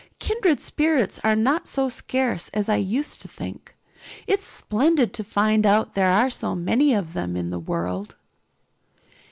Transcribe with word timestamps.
Kindred 0.17 0.59
spirits 0.59 1.19
are 1.23 1.35
not 1.35 1.67
so 1.67 1.87
scarce 1.87 2.49
as 2.55 2.67
I 2.67 2.77
used 2.77 3.21
to 3.21 3.27
think. 3.27 3.75
It's 4.25 4.43
splendid 4.43 5.13
to 5.13 5.23
find 5.23 5.63
out 5.63 5.93
there 5.93 6.09
are 6.09 6.31
so 6.31 6.55
many 6.55 6.91
of 6.95 7.13
them 7.13 7.35
in 7.37 7.51
the 7.51 7.59
world." 7.59 8.15